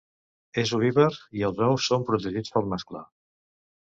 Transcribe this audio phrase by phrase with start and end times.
[0.59, 1.05] És ovípar
[1.41, 3.03] i els ous són protegits pel mascle.